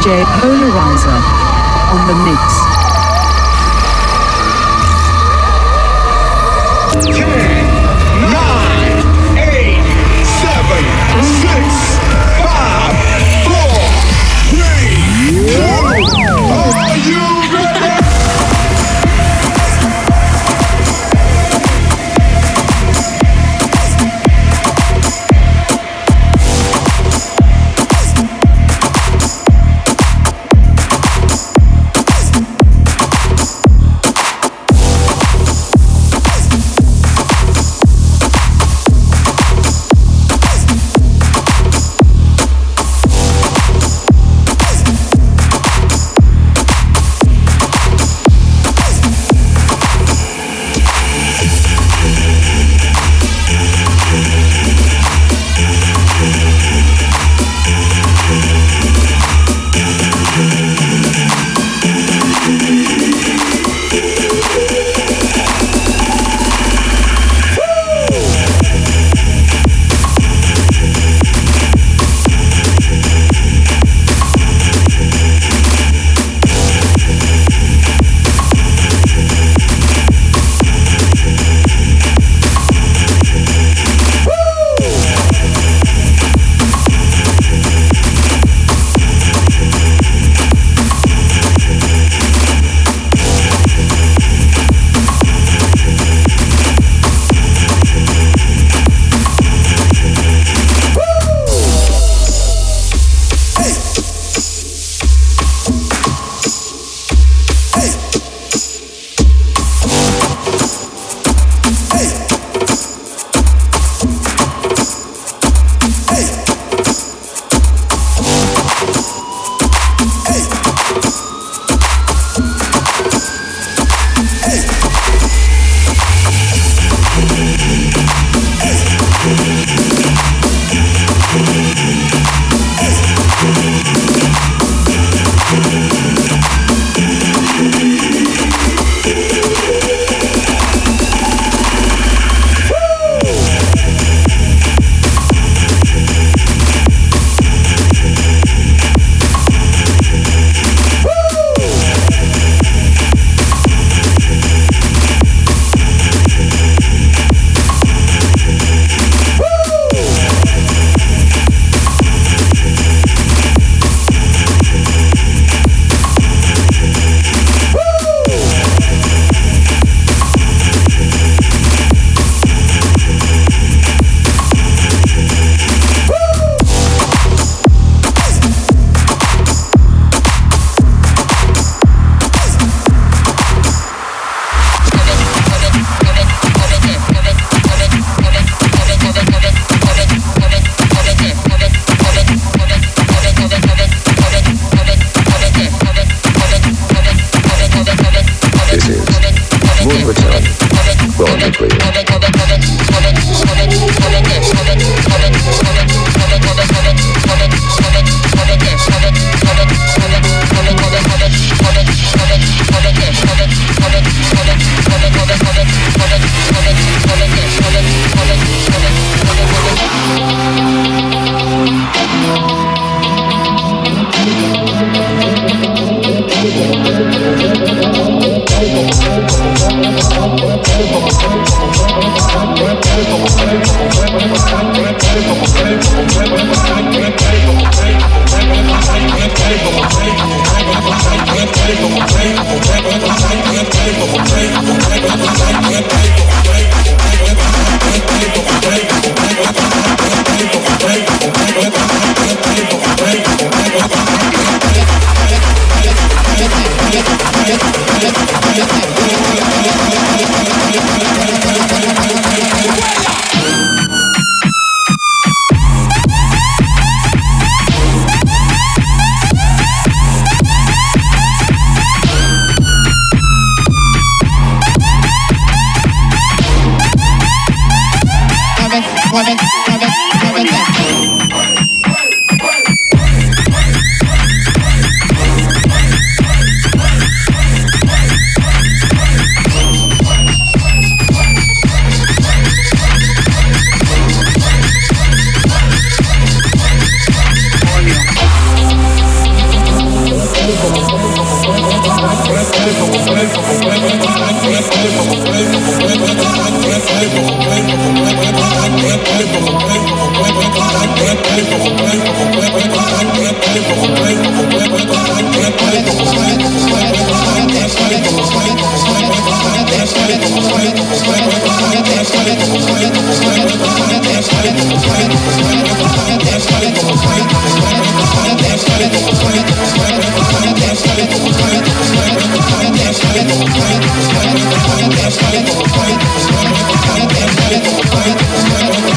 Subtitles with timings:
[0.00, 1.20] DJ Polarizer
[1.92, 2.69] on the mix.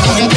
[0.05, 0.32] Thank you.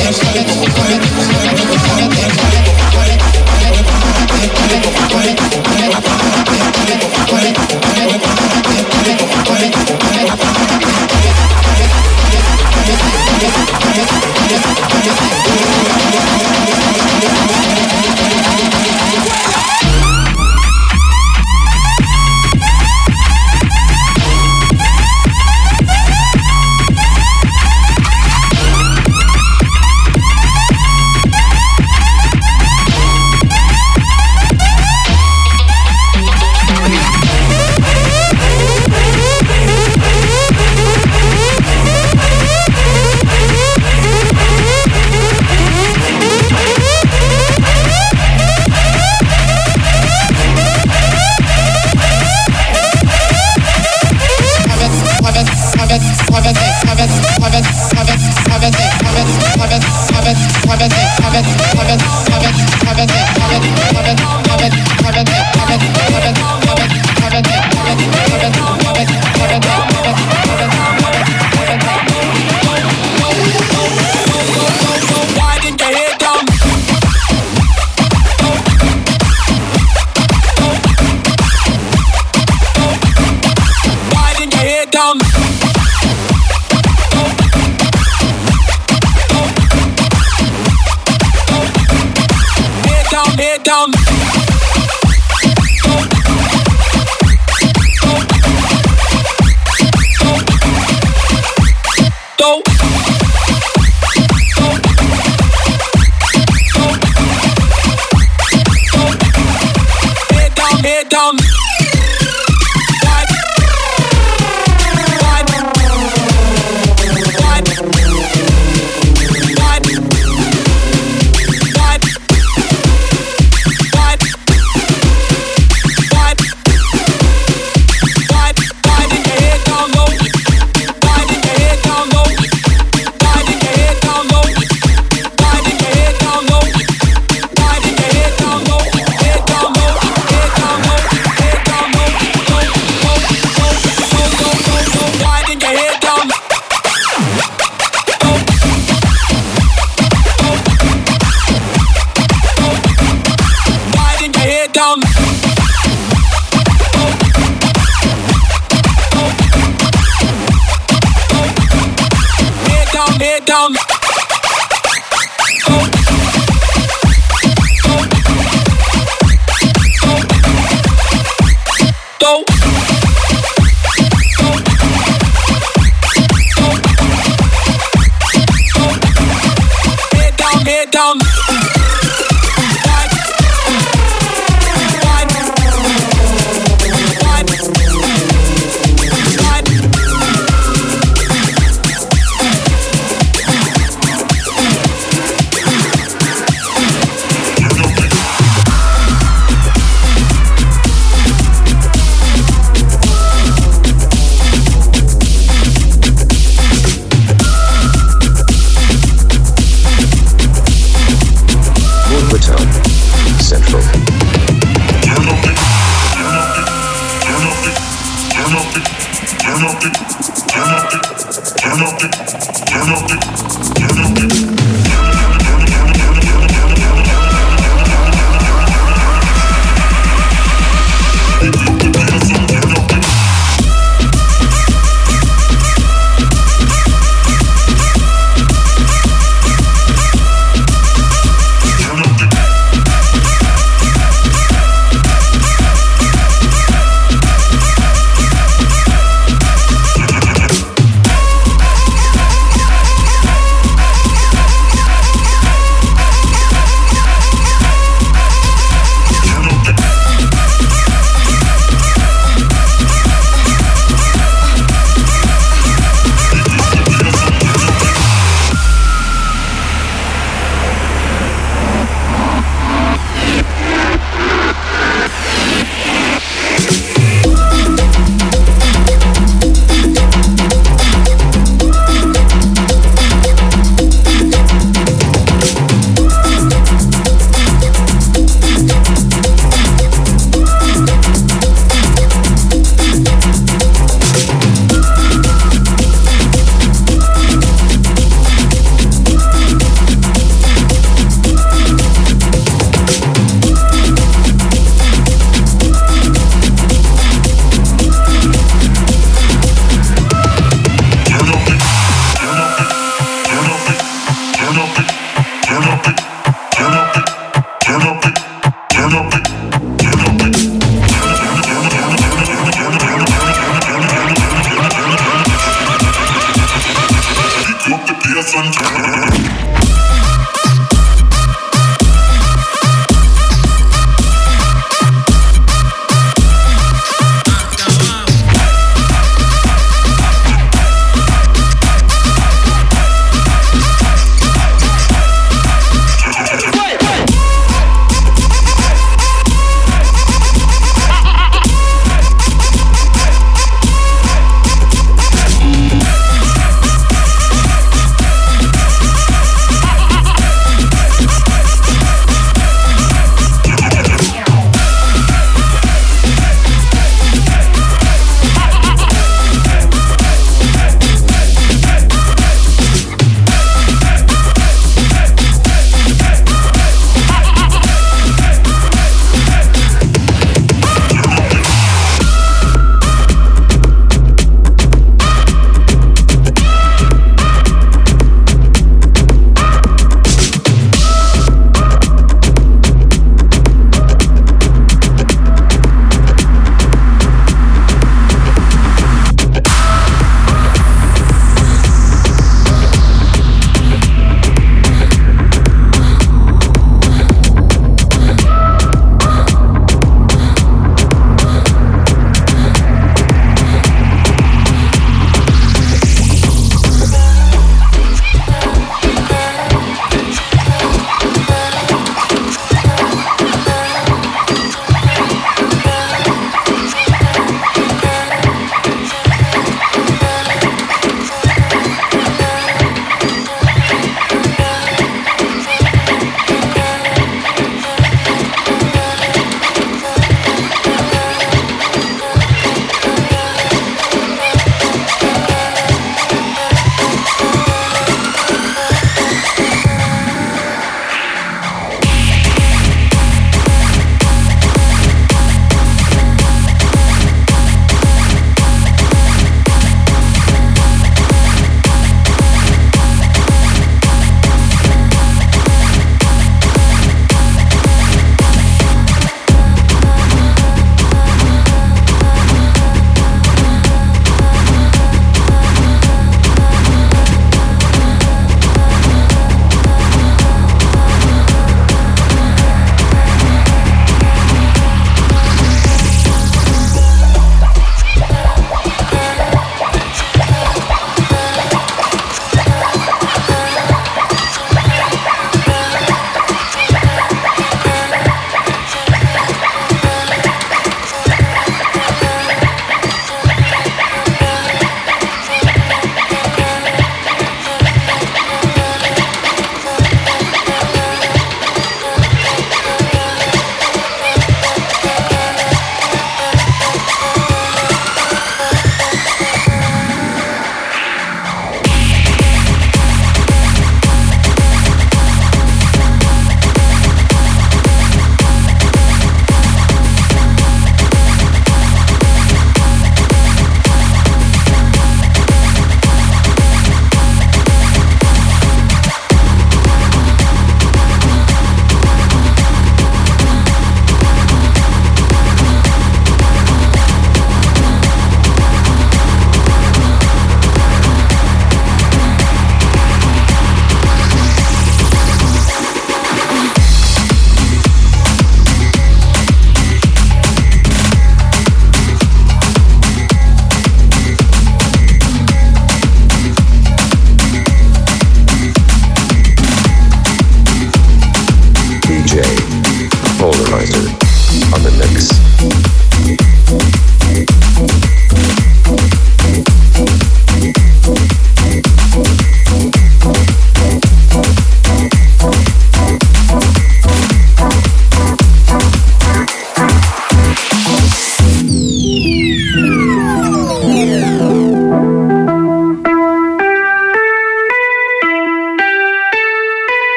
[59.77, 60.37] avec,
[60.71, 60.93] avec,
[61.23, 61.47] avec,
[61.77, 62.01] avec,
[62.33, 62.51] avec,
[62.89, 63.11] avec, avec,
[63.97, 64.46] avec,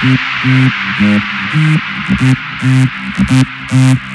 [0.00, 0.20] Thank
[4.02, 4.07] you.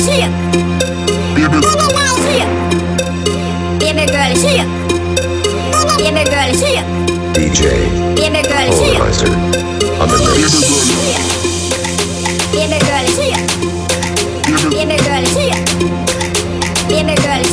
[0.00, 0.28] suya.
[3.78, 4.32] Baby girl
[6.24, 6.82] girl girl girl.
[7.34, 7.62] DJ.
[8.42, 8.68] Girl
[10.00, 10.54] On the mix.
[12.80, 13.40] Girl is suya.
[14.70, 15.34] Baby girl is
[17.22, 17.50] girl